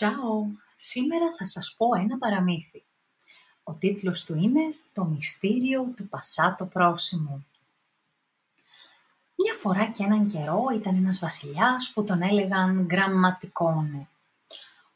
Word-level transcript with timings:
Τσάω! 0.00 0.46
Σήμερα 0.76 1.34
θα 1.38 1.44
σας 1.44 1.74
πω 1.76 1.86
ένα 1.96 2.18
παραμύθι. 2.18 2.82
Ο 3.62 3.72
τίτλος 3.74 4.24
του 4.24 4.34
είναι 4.34 4.60
«Το 4.92 5.04
μυστήριο 5.04 5.92
του 5.96 6.08
Πασάτο 6.08 6.64
Πρόσημου». 6.64 7.46
Μια 9.36 9.54
φορά 9.54 9.86
και 9.86 10.04
έναν 10.04 10.26
καιρό 10.26 10.64
ήταν 10.74 10.94
ένας 10.94 11.18
βασιλιάς 11.18 11.92
που 11.94 12.04
τον 12.04 12.22
έλεγαν 12.22 12.86
Γραμματικόνε. 12.90 14.08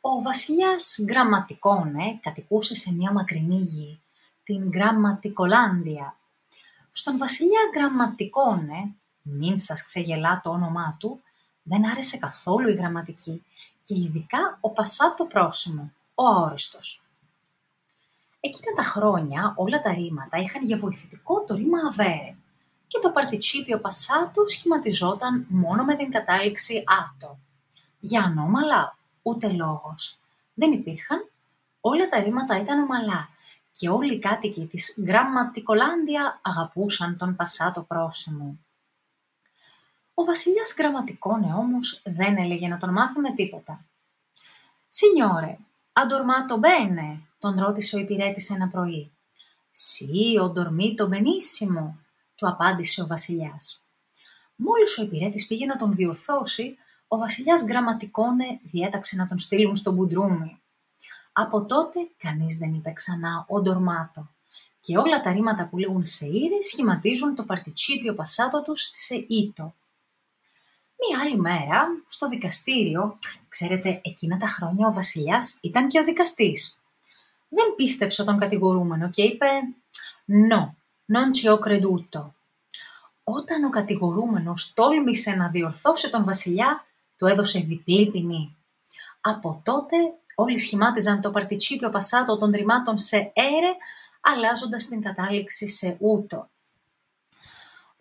Ο 0.01 0.23
βασιλιάς 0.23 0.99
Γραμματικόνε 1.09 2.19
κατοικούσε 2.23 2.75
σε 2.75 2.95
μια 2.95 3.13
μακρινή 3.13 3.59
γη, 3.59 4.01
την 4.45 4.71
Γραμματικολάνδια. 4.71 6.17
Στον 6.93 7.19
βασιλιά 7.19 7.61
Γραμματικόνε, 7.75 8.95
μην 9.23 9.59
σας 9.59 9.85
ξεγελά 9.85 10.41
το 10.41 10.51
όνομά 10.51 10.97
του, 10.99 11.23
δεν 11.63 11.91
άρεσε 11.91 12.17
καθόλου 12.19 12.69
η 12.69 12.75
γραμματική 12.75 13.45
και 13.85 13.95
ειδικά 13.95 14.59
ο 14.61 14.71
Πασάτο 14.71 15.25
πρόσημο, 15.25 15.93
ο 16.15 16.27
αόριστος. 16.27 17.05
Εκείνα 18.41 18.73
τα 18.77 18.83
χρόνια 18.83 19.53
όλα 19.57 19.83
τα 19.83 19.93
ρήματα 19.93 20.37
είχαν 20.39 20.63
για 20.63 20.79
βοηθητικό 20.79 21.45
το 21.45 21.55
ρήμα 21.55 21.79
αβέρε 21.89 22.35
και 22.87 22.99
το 23.03 23.11
παρτιτσίπιο 23.11 23.81
Πασάτο 23.81 24.47
σχηματιζόταν 24.47 25.47
μόνο 25.49 25.85
με 25.85 25.97
την 25.97 26.11
κατάληξη 26.11 26.85
άτο. 26.87 27.39
Για 28.01 28.23
ανώμαλα 28.23 28.97
ούτε 29.23 29.53
λόγος. 29.53 30.19
Δεν 30.55 30.73
υπήρχαν, 30.73 31.31
όλα 31.81 32.09
τα 32.09 32.21
ρήματα 32.21 32.61
ήταν 32.61 32.83
ομαλά 32.83 33.29
και 33.71 33.89
όλοι 33.89 34.15
οι 34.15 34.19
κάτοικοι 34.19 34.67
της 34.67 35.03
Γραμματικολάνδια 35.07 36.41
αγαπούσαν 36.43 37.17
τον 37.17 37.37
Πασάτο 37.37 37.83
πρόσημο. 37.83 38.59
Ο 40.15 40.25
βασιλιάς 40.25 40.75
Γραμματικόνε 40.79 41.55
όμως 41.55 42.03
δεν 42.05 42.37
έλεγε 42.37 42.69
να 42.69 42.79
τον 42.79 42.93
μάθουμε 42.93 43.35
τίποτα. 43.35 43.85
«Σινιόρε, 44.89 45.59
αντορμάτο 45.93 46.57
μπένε», 46.57 47.21
τον 47.39 47.59
ρώτησε 47.59 47.97
ο 47.97 47.99
υπηρέτης 47.99 48.51
ένα 48.51 48.69
πρωί. 48.69 49.13
«Σι, 49.71 50.39
ο 50.43 50.49
ντορμίτο 50.49 51.07
μπενίσιμο», 51.07 51.99
του 52.35 52.49
απάντησε 52.49 53.03
ο 53.03 53.07
βασιλιάς. 53.07 53.83
Μόλις 54.57 54.99
ο 54.99 55.03
υπηρέτης 55.03 55.47
πήγε 55.47 55.67
να 55.67 55.77
τον 55.77 55.93
διορθώσει, 55.93 56.79
ο 57.09 57.17
βασιλιάς 57.17 57.63
Γραμματικόνε 57.63 58.61
διέταξε 58.63 59.17
να 59.17 59.29
τον 59.29 59.39
στείλουν 59.39 59.77
στο 59.77 59.93
μπουντρούμι. 59.93 60.61
Από 61.33 61.65
τότε 61.65 61.99
κανείς 62.19 62.59
δεν 62.59 62.75
είπε 62.75 62.93
ξανά 62.93 63.45
ο 63.49 63.61
ντορμάτο 63.61 64.29
και 64.81 64.99
όλα 64.99 65.21
τα 65.21 65.33
ρήματα 65.33 65.67
που 65.67 65.79
λέγουν 65.79 66.05
σε 66.05 66.27
ήρε 66.27 66.61
σχηματίζουν 66.61 67.35
το 67.35 67.45
παρτιτσίπιο 67.45 68.15
πασάτο 68.15 68.63
τους 68.63 68.91
σε 68.93 69.15
ήτο. 69.29 69.75
Μία 71.09 71.21
άλλη 71.21 71.37
μέρα, 71.37 71.87
στο 72.07 72.29
δικαστήριο, 72.29 73.19
ξέρετε, 73.49 74.01
εκείνα 74.05 74.39
τα 74.39 74.47
χρόνια 74.47 74.87
ο 74.87 74.93
βασιλιάς 74.93 75.59
ήταν 75.63 75.89
και 75.89 75.99
ο 75.99 76.05
δικαστής. 76.05 76.79
Δεν 77.49 77.75
πίστεψε 77.77 78.25
τον 78.25 78.39
κατηγορούμενο 78.39 79.11
και 79.11 79.23
είπε 79.23 79.47
«No, 80.51 80.61
non 81.15 81.33
ci 81.35 81.49
ho 81.49 81.59
creduto». 81.59 82.31
Όταν 83.25 83.65
ο 83.65 83.71
κατηγορούμενος 83.71 84.73
τόλμησε 84.75 85.35
να 85.35 85.49
διορθώσει 85.49 86.11
τον 86.11 86.25
βασιλιά, 86.25 86.85
του 87.17 87.27
έδωσε 87.27 87.59
διπλή 87.59 88.11
ποινή. 88.11 88.57
Από 89.21 89.61
τότε 89.65 89.97
όλοι 90.35 90.59
σχημάτιζαν 90.59 91.21
το 91.21 91.31
παρτιτσίπιο 91.31 91.91
πασάτο 91.91 92.39
των 92.39 92.51
ρημάτων 92.51 92.99
σε 92.99 93.17
«έρε», 93.17 93.73
αλλάζοντας 94.21 94.87
την 94.87 95.03
κατάληξη 95.03 95.69
σε 95.69 95.97
«ούτο». 96.01 96.49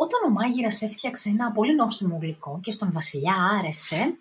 Όταν 0.03 0.19
ο 0.25 0.29
μάγειρας 0.29 0.81
έφτιαξε 0.81 1.29
ένα 1.29 1.51
πολύ 1.51 1.75
νόστιμο 1.75 2.17
γλυκό 2.21 2.59
και 2.63 2.71
στον 2.71 2.91
βασιλιά 2.91 3.35
άρεσε, 3.59 4.17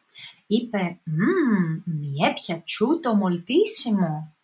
είπε 0.47 0.99
«Μμμ, 1.05 1.83
μη 1.85 2.27
έπια 2.31 2.63
τσούτο 2.63 3.15
μολτίσιμο». 3.15 4.35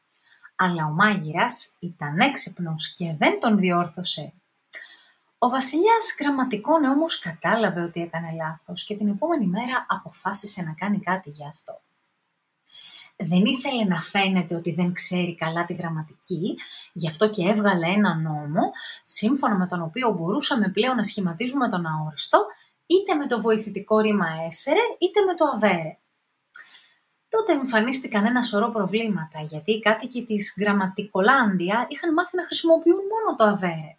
Αλλά 0.57 0.87
ο 0.87 0.91
μάγειρας 0.91 1.77
ήταν 1.81 2.19
έξυπνος 2.19 2.93
και 2.95 3.15
δεν 3.19 3.41
τον 3.41 3.59
διόρθωσε. 3.59 4.33
Ο 5.39 5.49
βασιλιάς 5.49 6.17
γραμματικών 6.21 6.85
όμως 6.85 7.19
κατάλαβε 7.19 7.83
ότι 7.83 8.01
έκανε 8.01 8.33
λάθος 8.37 8.85
και 8.85 8.97
την 8.97 9.09
επόμενη 9.09 9.47
μέρα 9.47 9.87
αποφάσισε 9.89 10.63
να 10.63 10.73
κάνει 10.73 10.99
κάτι 10.99 11.31
γι' 11.31 11.47
αυτό 11.47 11.81
δεν 13.19 13.45
ήθελε 13.45 13.85
να 13.85 14.01
φαίνεται 14.03 14.55
ότι 14.55 14.73
δεν 14.73 14.93
ξέρει 14.93 15.35
καλά 15.35 15.65
τη 15.65 15.75
γραμματική, 15.75 16.57
γι' 16.93 17.09
αυτό 17.09 17.31
και 17.31 17.49
έβγαλε 17.49 17.87
ένα 17.87 18.15
νόμο, 18.15 18.73
σύμφωνα 19.05 19.57
με 19.57 19.67
τον 19.67 19.83
οποίο 19.83 20.11
μπορούσαμε 20.11 20.69
πλέον 20.69 20.97
να 20.97 21.03
σχηματίζουμε 21.03 21.69
τον 21.69 21.87
αόριστο, 21.87 22.47
είτε 22.87 23.15
με 23.15 23.27
το 23.27 23.41
βοηθητικό 23.41 23.99
ρήμα 23.99 24.27
έσερε, 24.47 24.81
είτε 24.99 25.21
με 25.21 25.35
το 25.35 25.45
αβέρε. 25.55 25.99
Τότε 27.29 27.53
εμφανίστηκαν 27.53 28.27
ένα 28.27 28.43
σωρό 28.43 28.71
προβλήματα, 28.71 29.41
γιατί 29.41 29.73
οι 29.73 29.81
κάτοικοι 29.81 30.25
της 30.25 30.57
Γραμματικολάνδια 30.61 31.87
είχαν 31.89 32.13
μάθει 32.13 32.37
να 32.37 32.45
χρησιμοποιούν 32.45 32.97
μόνο 32.97 33.37
το 33.37 33.45
αβέρε. 33.45 33.97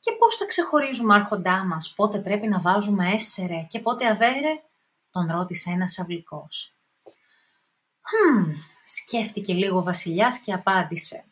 Και 0.00 0.12
πώς 0.12 0.36
θα 0.36 0.46
ξεχωρίζουμε 0.46 1.14
άρχοντά 1.14 1.64
μας 1.64 1.92
πότε 1.96 2.18
πρέπει 2.18 2.46
να 2.46 2.60
βάζουμε 2.60 3.12
έσερε 3.12 3.66
και 3.68 3.80
πότε 3.80 4.06
αβέρε, 4.06 4.60
τον 5.10 5.30
ρώτησε 5.30 5.70
ένας 5.70 5.98
αυλικός. 5.98 6.74
«Χμ», 8.06 8.52
σκέφτηκε 8.84 9.52
λίγο 9.52 9.78
ο 9.78 9.82
βασιλιάς 9.82 10.38
και 10.38 10.52
απάντησε. 10.52 11.24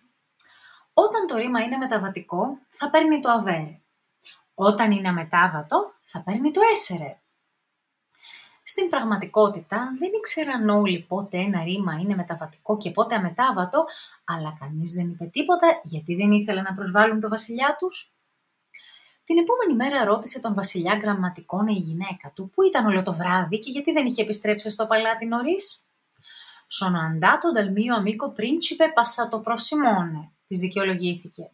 «Όταν 0.95 1.27
το 1.27 1.37
ρήμα 1.37 1.61
είναι 1.61 1.77
μεταβατικό, 1.77 2.59
θα 2.71 2.91
παίρνει 2.91 3.21
το 3.21 3.31
αβέρε. 3.31 3.81
Όταν 4.55 4.91
είναι 4.91 5.09
αμετάβατο, 5.09 5.95
θα 6.05 6.23
παίρνει 6.23 6.51
το 6.51 6.61
έσερε». 6.73 7.17
Στην 8.65 8.89
πραγματικότητα 8.89 9.97
δεν 9.99 10.11
ήξεραν 10.19 10.69
όλοι 10.69 11.05
πότε 11.09 11.39
ένα 11.39 11.63
ρήμα 11.63 11.93
είναι 11.93 12.15
μεταβατικό 12.15 12.77
και 12.77 12.91
πότε 12.91 13.15
αμετάβατο, 13.15 13.85
αλλά 14.25 14.57
κανείς 14.61 14.93
δεν 14.93 15.09
είπε 15.09 15.25
τίποτα 15.25 15.81
γιατί 15.83 16.15
δεν 16.15 16.33
ήθελε 16.33 16.63
να 16.63 16.75
προσβάλλουν 16.75 17.21
το 17.21 17.29
βασιλιά 17.29 17.77
τους. 17.79 18.15
Την 19.25 19.39
επόμενη 19.39 19.75
μέρα 19.75 20.05
ρώτησε 20.05 20.41
τον 20.41 20.55
βασιλιά 20.55 20.95
γραμματικών 20.95 21.67
η 21.67 21.73
γυναίκα 21.73 22.33
του 22.35 22.51
που 22.51 22.63
ήταν 22.63 22.87
όλο 22.87 23.03
το 23.03 23.13
βράδυ 23.13 23.59
και 23.59 23.71
γιατί 23.71 23.93
δεν 23.93 24.07
είχε 24.07 24.23
επιστρέψει 24.23 24.71
στο 24.71 24.87
παλάτι 24.87 25.27
νωρίς. 25.27 25.87
«Sono 26.79 26.99
andato 26.99 27.53
dal 27.53 27.71
mio 27.71 27.95
amico 27.95 28.33
principe 28.33 28.93
passato 28.93 29.43
prosimone», 29.43 30.33
της 30.47 30.59
δικαιολογήθηκε. 30.59 31.51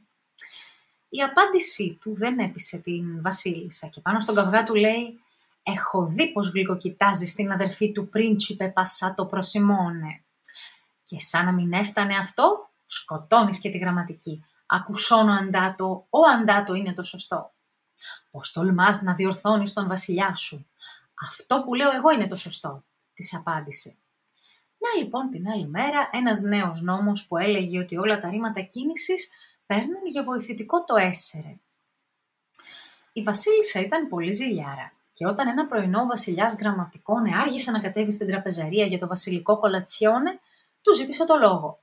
Η 1.09 1.23
απάντησή 1.23 1.99
του 2.01 2.17
δεν 2.17 2.39
έπεισε 2.39 2.79
την 2.79 3.23
βασίλισσα 3.23 3.87
και 3.87 4.01
πάνω 4.01 4.21
στον 4.21 4.35
καυγά 4.35 4.65
του 4.65 4.75
λέει 4.75 5.21
«Έχω 5.63 6.07
δει 6.07 6.33
πως 6.33 6.51
γλυκοκοιτάζεις 6.51 7.35
την 7.35 7.53
αδερφή 7.53 7.93
του 7.93 8.09
πρίντσιπε 8.09 8.69
Πασάτο 8.69 9.27
Προσιμόνε». 9.27 10.25
Και 11.03 11.19
σαν 11.19 11.45
να 11.45 11.53
μην 11.53 11.73
έφτανε 11.73 12.17
αυτό, 12.17 12.71
σκοτώνεις 12.85 13.61
και 13.61 13.71
τη 13.71 13.79
γραμματική. 13.79 14.45
Ακουσώνω 14.67 15.33
αντάτο, 15.33 16.07
ο 16.11 16.19
αντάτο 16.29 16.75
είναι 16.75 16.95
το 16.95 17.03
σωστό. 17.03 17.53
Πώς 18.31 18.53
τολμάς 18.53 19.03
να 19.03 19.15
διορθώνεις 19.15 19.73
τον 19.73 19.89
βασιλιά 19.89 20.35
σου. 20.35 20.67
Αυτό 21.29 21.63
που 21.63 21.75
λέω 21.75 21.91
εγώ 21.91 22.11
είναι 22.11 22.27
το 22.27 22.37
σωστό, 22.37 22.85
της 23.15 23.35
απάντησε. 23.35 23.99
Να 24.79 25.03
λοιπόν 25.03 25.31
την 25.31 25.49
άλλη 25.49 25.69
μέρα 25.69 26.09
ένας 26.13 26.41
νέος 26.41 26.83
νόμος 26.83 27.27
που 27.27 27.37
έλεγε 27.37 27.79
ότι 27.79 27.97
όλα 27.97 28.21
τα 28.21 28.31
ρήματα 28.31 28.61
κίνησης 28.61 29.37
παίρνουν 29.67 30.07
για 30.11 30.23
βοηθητικό 30.23 30.85
το 30.85 30.97
έσερε. 30.97 31.57
Η 33.13 33.23
βασίλισσα 33.23 33.81
ήταν 33.81 34.09
πολύ 34.09 34.33
ζηλιάρα 34.33 34.93
και 35.13 35.27
όταν 35.27 35.49
ένα 35.49 35.67
πρωινό 35.67 36.01
ο 36.01 36.07
βασιλιάς 36.07 36.55
γραμματικόνε 36.55 37.31
άργησε 37.37 37.71
να 37.71 37.81
κατέβει 37.81 38.13
στην 38.13 38.27
τραπεζαρία 38.27 38.87
για 38.87 38.99
το 38.99 39.07
βασιλικό 39.07 39.59
κολατσιόνε, 39.59 40.41
του 40.83 40.95
ζήτησε 40.95 41.25
το 41.25 41.37
λόγο. 41.37 41.83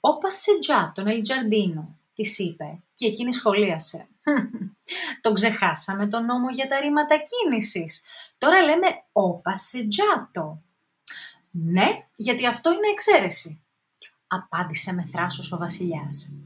«Ο 0.00 0.18
Πασετζάτο 0.18 1.02
nel 1.06 1.20
giardino», 1.26 1.84
της 2.14 2.38
είπε 2.38 2.82
και 2.94 3.06
εκείνη 3.06 3.34
σχολίασε. 3.34 4.08
«Το 5.22 5.32
ξεχάσαμε 5.32 6.08
το 6.08 6.20
νόμο 6.20 6.50
για 6.50 6.68
τα 6.68 6.80
ρήματα 6.80 7.16
κίνησης. 7.16 8.04
Τώρα 8.38 8.62
λέμε 8.62 8.86
«ο 9.12 9.34
Πασετζάτο». 9.34 10.62
«Ναι, 11.54 12.06
γιατί 12.16 12.46
αυτό 12.46 12.72
είναι 12.72 12.88
εξαίρεση», 12.92 13.64
απάντησε 14.26 14.92
με 14.92 15.08
θράσος 15.12 15.52
ο 15.52 15.56
βασιλιάς. 15.56 16.38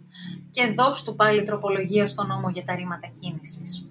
«Και 0.50 0.66
δώσ' 0.66 1.02
του 1.02 1.16
πάλι 1.16 1.44
τροπολογία 1.44 2.06
στο 2.06 2.24
νόμο 2.24 2.50
για 2.50 2.64
τα 2.64 2.74
ρήματα 2.74 3.08
κίνησης». 3.20 3.88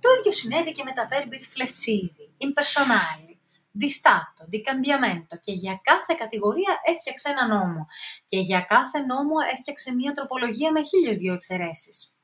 Το 0.00 0.08
ίδιο 0.18 0.32
συνέβη 0.32 0.72
και 0.72 0.82
με 0.84 0.92
τα 0.92 1.08
verbi 1.10 1.38
flessivi, 1.52 2.24
impersonali, 2.46 3.32
di 3.80 3.88
stato, 3.88 4.42
di 4.52 4.60
cambiamento 4.68 5.38
και 5.40 5.52
για 5.52 5.80
κάθε 5.82 6.14
κατηγορία 6.18 6.80
έφτιαξε 6.84 7.28
ένα 7.30 7.46
νόμο 7.46 7.86
και 8.26 8.38
για 8.38 8.60
κάθε 8.60 8.98
νόμο 8.98 9.34
έφτιαξε 9.52 9.94
μία 9.94 10.12
τροπολογία 10.12 10.72
με 10.72 10.82
χίλιες 10.82 11.18
δυο 11.18 11.32
εξαιρέσεις. 11.34 12.14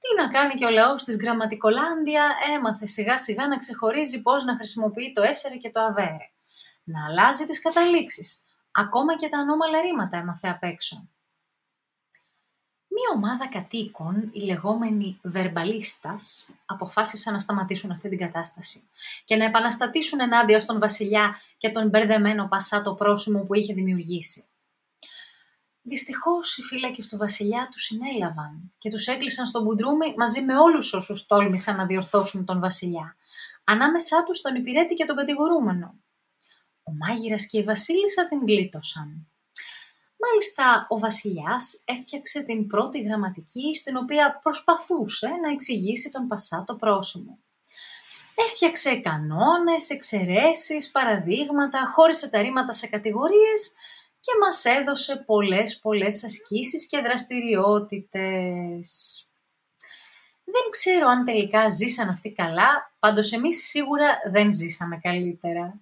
Τι 0.00 0.22
να 0.22 0.28
κάνει 0.28 0.54
και 0.54 0.64
ο 0.64 0.70
λαός 0.70 1.04
της 1.04 1.16
Γραμματικολάνδια 1.16 2.24
έμαθε 2.56 2.86
σιγά 2.86 3.18
σιγά 3.18 3.46
να 3.46 3.58
ξεχωρίζει 3.58 4.22
πώς 4.22 4.44
να 4.44 4.54
χρησιμοποιεί 4.54 5.12
το 5.12 5.22
έσερε 5.22 5.56
και 5.56 5.70
το 5.70 5.80
αβέρε 5.80 6.26
να 6.90 7.04
αλλάζει 7.06 7.46
τις 7.46 7.60
καταλήξεις. 7.60 8.44
Ακόμα 8.72 9.16
και 9.16 9.28
τα 9.28 9.38
ανώμαλα 9.38 9.80
ρήματα 9.80 10.16
έμαθε 10.16 10.48
απ' 10.48 10.62
έξω. 10.62 11.08
Μία 12.92 13.10
ομάδα 13.14 13.48
κατοίκων, 13.48 14.30
οι 14.32 14.40
λεγόμενοι 14.40 15.20
βερμπαλίστας, 15.22 16.50
αποφάσισαν 16.66 17.32
να 17.32 17.40
σταματήσουν 17.40 17.90
αυτή 17.90 18.08
την 18.08 18.18
κατάσταση 18.18 18.88
και 19.24 19.36
να 19.36 19.44
επαναστατήσουν 19.44 20.20
ενάντια 20.20 20.60
στον 20.60 20.78
βασιλιά 20.78 21.36
και 21.58 21.70
τον 21.70 21.88
μπερδεμένο 21.88 22.48
πασάτο 22.48 22.94
πρόσημο 22.94 23.44
που 23.44 23.54
είχε 23.54 23.74
δημιουργήσει. 23.74 24.48
Δυστυχώς 25.82 26.56
οι 26.56 26.62
φύλακες 26.62 27.08
του 27.08 27.16
βασιλιά 27.16 27.68
τους 27.70 27.82
συνέλαβαν 27.82 28.72
και 28.78 28.90
τους 28.90 29.06
έκλεισαν 29.06 29.46
στο 29.46 29.62
μπουντρούμι 29.62 30.14
μαζί 30.16 30.44
με 30.44 30.58
όλους 30.58 30.92
όσους 30.92 31.26
τόλμησαν 31.26 31.76
να 31.76 31.86
διορθώσουν 31.86 32.44
τον 32.44 32.60
βασιλιά, 32.60 33.16
ανάμεσά 33.64 34.24
τους 34.24 34.40
τον 34.40 34.54
υπηρέτη 34.54 34.94
και 34.94 35.04
τον 35.04 35.16
κατηγορούμενο. 35.16 35.99
Ο 36.90 36.94
μάγειρας 36.98 37.46
και 37.46 37.58
η 37.58 37.62
βασίλισσα 37.62 38.28
την 38.28 38.40
γλίτωσαν. 38.46 39.30
Μάλιστα, 40.22 40.86
ο 40.88 40.98
βασιλιάς 40.98 41.82
έφτιαξε 41.84 42.42
την 42.42 42.66
πρώτη 42.66 43.00
γραμματική 43.00 43.74
στην 43.74 43.96
οποία 43.96 44.40
προσπαθούσε 44.42 45.28
να 45.42 45.50
εξηγήσει 45.50 46.10
τον 46.10 46.26
Πασάτο 46.26 46.74
πρόσημο. 46.74 47.38
Έφτιαξε 48.34 49.00
κανόνες, 49.00 49.90
εξαιρέσεις, 49.90 50.90
παραδείγματα, 50.90 51.92
χώρισε 51.94 52.30
τα 52.30 52.42
ρήματα 52.42 52.72
σε 52.72 52.86
κατηγορίες 52.86 53.74
και 54.20 54.32
μας 54.40 54.64
έδωσε 54.64 55.16
πολλές 55.26 55.78
πολλές 55.78 56.24
ασκήσεις 56.24 56.88
και 56.88 57.00
δραστηριότητες. 57.00 59.24
Δεν 60.44 60.70
ξέρω 60.70 61.08
αν 61.08 61.24
τελικά 61.24 61.68
ζήσαν 61.68 62.08
αυτοί 62.08 62.32
καλά, 62.32 62.94
πάντως 62.98 63.32
εμείς 63.32 63.68
σίγουρα 63.68 64.18
δεν 64.30 64.52
ζήσαμε 64.52 64.98
καλύτερα. 64.98 65.80